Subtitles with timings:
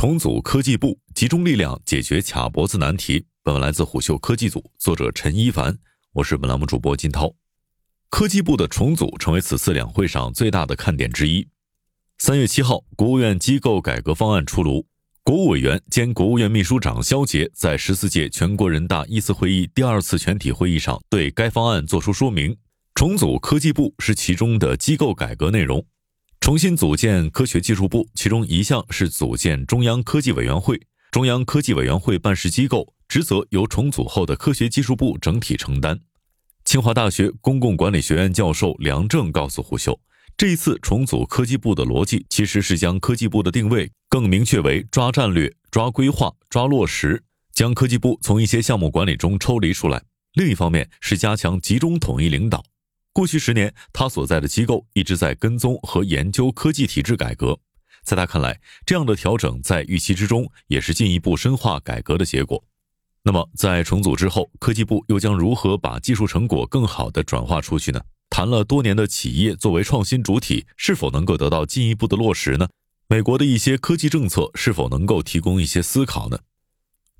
[0.00, 3.26] 重组科技部，集中力量解决卡脖子难题。
[3.42, 5.76] 本文来自虎嗅科技组，作者陈一凡，
[6.14, 7.34] 我是本栏目主播金涛。
[8.08, 11.46] 科技部的重组成为此次两会上最大的看点之一。
[12.16, 14.86] 三月七号，国务院机构改革方案出炉，
[15.22, 22.56] 国务委员兼国务院秘书长肖捷在十四届全国人大一次会议第二次全体会议上对该方案作出说明。
[22.94, 25.84] 重组科技部是其中的机构改革内容。
[26.50, 30.80] 重新组建科学技术部，其中一项是组建中央科技委员会。
[31.12, 36.00] 中央科技委员会办事机构职责由重组后的科学技术部整体承担。
[36.64, 39.96] 清华大学公共管理学院教授梁正告诉胡秀，
[40.36, 47.22] 这一次重组科技部的逻辑其实是将科技部的定位更明确为抓战略、抓规划、抓落实，
[47.54, 50.02] 将科技部从一些项目管理中抽离出来。
[50.32, 52.64] 另一方面是加强集中统一领导。
[53.12, 57.58] 过去十年，他所在的机构一直在跟踪和研究科技体制改革。
[58.04, 62.62] 在他看来，这样的调整在预期之中，也是进一步深化改革的结果。
[63.22, 68.00] 那么，在重组之后，科技部又将如何把技术成果更好地转化出去呢？
[68.30, 72.68] 谈了多年的企业作为创新主体，是否能够得到进一步的落实呢？
[73.08, 76.38] 美国的一些科技政策是否能够提供一些思考呢？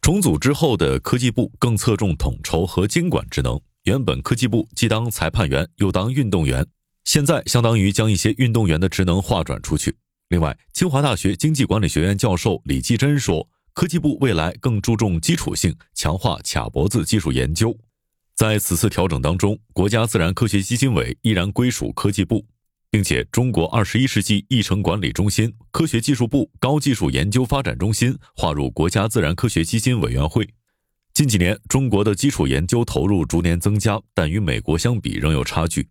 [0.00, 3.60] 重组之后的科技部更侧重统筹和监管职能。
[3.84, 6.64] 原本科技部既当裁判员又当运动员，
[7.04, 9.96] 现在相当于将一些运动员的职能划转出去。
[10.28, 17.76] 另外，清华大学经济管理学院教授李继珍说，科技部未来更注重基础性，强化卡脖子技术研究。
[18.36, 22.46] 在此次调整当中，国家自然科学基金委依然归属科技部，
[22.88, 30.48] 并且中国二十一世纪议程管理中心、科学技术部、高技术研究发展中心划入国家自然科学基金委员会。
[31.14, 35.86] 近几年，中国的基础研究投入逐年增加，但与美国相比仍有差距。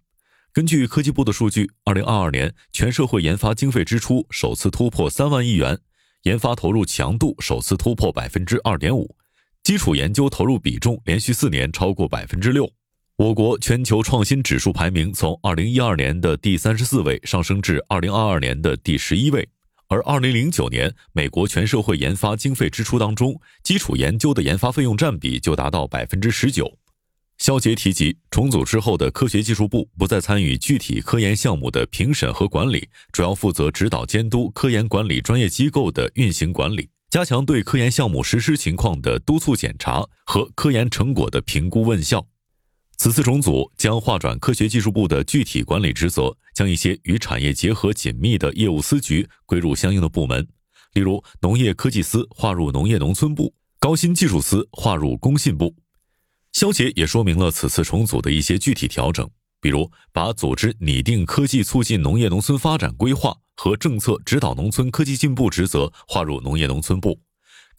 [0.51, 5.77] 根据科技部的数据，二零二二年全社会研发经费支出首次突破三万亿元，
[6.23, 9.15] 研发投入强度首次突破百分之二点五，
[9.63, 12.67] 基础研究投入比重连续四年超过百分之六。
[13.17, 19.47] 我国全球创新指数排名从二零一二年的第三十四位上升至二零二二年的第十一位。
[19.91, 26.77] 而二零零九年，美国全社会研发经费支出当中，基础研究的研发费用占比就达到百分之十九。
[27.39, 42.25] 肖杰提及，重组之后的科学技术部不再参与具体科研项目的评审和管理，主要负责指导监督科研管理专业机构的运行管理，加强对科研项目实施情况的督促检查和科研成果的评估问效。
[43.03, 50.47] 此次重组将划转科学技术部的具体管理职责，将一些与产业结合紧密的业务司局归入相应的部门，
[50.93, 55.75] 例如农业科技司划入农业农村部，高新技术司划入工信部。
[56.53, 59.27] 肖杰也说明了此次重组的一些具体调整，
[59.59, 67.19] 比如把组织拟定科技促进农业农村发展规划和政策指导农村科技进步职责划入农业农村部，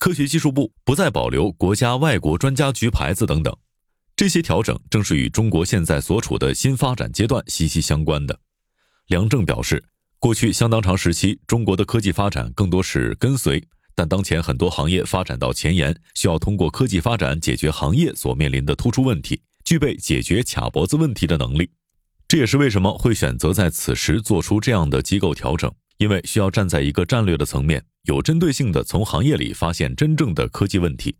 [0.01, 3.57] 科学技术部不再保留国家外国专家局牌子等等。
[4.15, 8.39] 这些调整正是与中国现在所处的新发展阶段息息相关的。
[9.09, 9.83] 梁正表示，
[10.19, 13.63] 过去相当长时期，中国的科技发展更多是跟随，
[13.95, 21.71] 但当前很多行业发展到前沿，需要通过科技发展解决行业所面临的突出问题，具备解决卡脖子问题的能力。
[22.29, 31.17] 这也是为什么会选择在此时做出这样的机构调整，因为需要站在一个战略的层面，有针对性的从行业里发现真正的科技问题。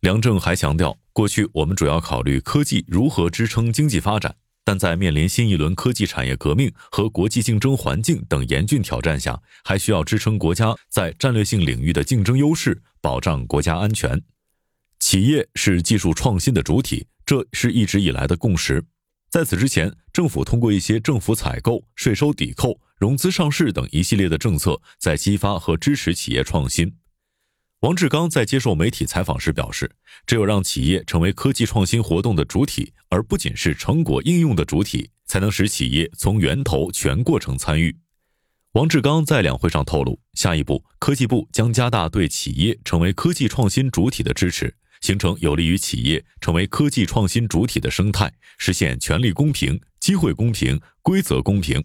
[0.00, 14.22] 梁正还强调，过去我们主要考虑科技如何支撑经济发展，但在面临新一轮科技产业革命和国际竞争环境等严峻挑战下，还需要支撑国家在战略性领域的竞争优势，保障国家安全。
[15.00, 18.84] 企业是技术创新的主体，这是一直以来的共识。
[19.28, 26.94] 在此之前，政府通过一些政府采购、税收抵扣、融资上市等一系列的政策，在激发和支持企业创新。
[27.80, 29.88] 王志刚在接受媒体采访时表示
[30.26, 37.96] ：“只有让企业成为科技创新活动的主体，而不仅是成果应用的主体，才能使企业从源头全过程参与。”
[38.74, 51.84] 王志刚在两会上透露，下一步科技部将加大对企业成为科技创新主体的支持，形成有利于企业成为科技创新主体的生态，实现权力公平、机会公平、规则公平。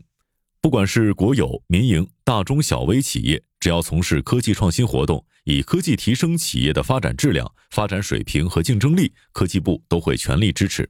[0.59, 10.89] 不管是国有、民营、大中小微企业，只要从事科技创新活动，以科技提升企业的发展质量、发展水平和竞争力，科技部都会全力支持。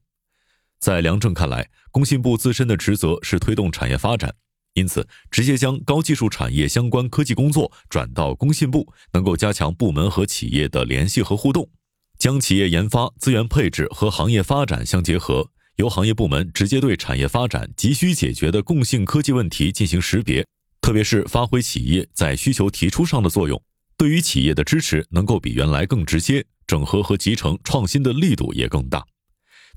[0.79, 4.33] 在梁正看来，工信部自身的职责是推动产业发展，
[4.73, 11.69] 因此直接将高技术产业相关科技工作转到工信部，能够加强部门和企业的联系和互动，
[12.17, 20.43] 将企业研发资源配置和行业发展相结合，由行业部门直接对产业发展急需解决的共性科技问题进行识别，
[20.83, 23.59] 特别是发挥企业在需求提出上的作用。
[23.95, 29.01] 对于企业的支持能够比原来更直接，整合和集成创新的力度也更大。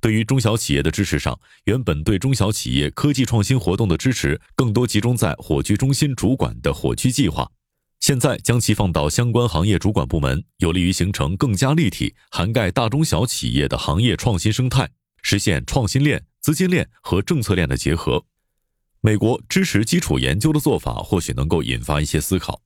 [0.01, 7.49] 对于中小企业的支持上，原本对中小企业科技创新活动的支持更多集中在火炬中心主管的火炬计划，
[8.01, 14.91] 现在将其放到相关行业主管部门，有利于形成更加立体、涵盖大中小企业的行业创新生态，
[15.23, 18.25] 实现创新链、资金链和政策链的结合。
[19.01, 22.61] 美国支持基础研究的做法或许能够引发一些思考。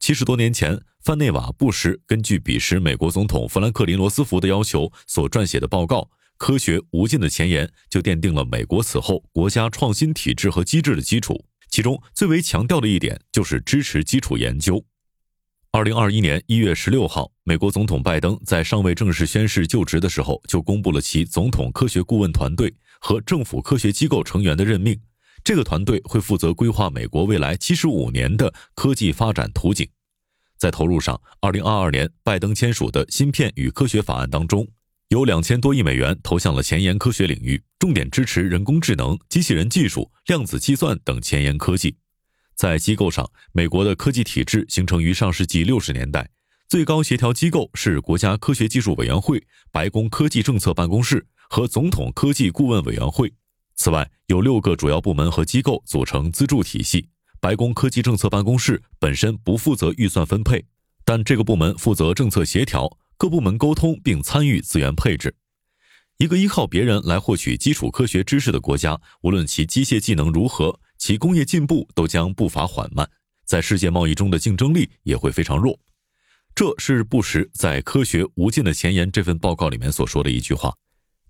[0.00, 6.10] 七十多年前，范内瓦·布什根据彼时美国总统富兰克林·罗斯福的要求所撰写的报告。
[6.36, 14.84] 科学无尽的前沿就奠定了美国此后国家创新体制和机制的基础，其中最为强调的一点就是支持基础研究。
[15.70, 25.00] 二零二一年一月十六号，美国总统拜登在尚未正式宣誓就职的时候，就公布了其总统科学顾问团队和政府科学机构成员的任命。
[25.44, 29.86] 这个团队会负责规划美国未来七十五年的科技发展图景。
[30.56, 34.66] 在投入上，二零二二年拜登签署的芯片与科学法案当中。
[35.08, 41.94] 有两千多亿美元投向了前沿科学领域，重点支持人工智能、机器人技术、量子计算等前沿科技。
[42.54, 46.30] 在机构上，美国的科技体制形成于上世纪六十年代，
[46.66, 53.34] 最高协调机构是国家科学技术委员会、白宫科技政策办公室和总统科技顾问委员会。
[53.76, 57.08] 此外，有六个主要部门和机构组成资助体系。
[57.40, 60.64] 白宫科技政策办公室本身不负责预算分配，
[61.04, 62.98] 但这个部门负责政策协调。
[63.16, 65.36] 各部门沟通并参与资源配置。
[66.18, 73.08] 一个依靠别人来获取基础科学知识的国家，无论其机械技能如何，其工业进步都将步伐缓慢，
[73.46, 75.78] 在世界贸易中的竞争力也会非常弱。
[76.56, 80.74] 这是布什在《科学无尽的前沿》这份报告里面所说的一句话。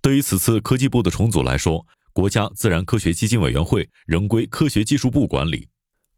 [0.00, 5.68] 对于此次科技部的重组来说，国家自然科学基金委员会仍归科学技术部管理，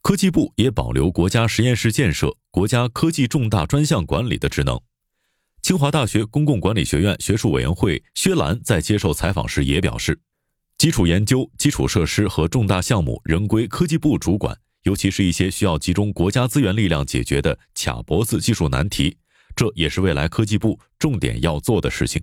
[0.03, 4.79] 科技部也保留国家实验室建设、国家科技重大专项管理的职能。
[5.63, 10.21] 清华大学公共管理学院学术委员会薛兰在接受采访时也表示，
[10.77, 19.17] 基础研究、基础设施和重大项目仍归科技部主管，尤其是一些需要集中国家资源力量解决的卡脖子技术难题，
[19.57, 22.23] 这也是未来科技部重点要做的事情。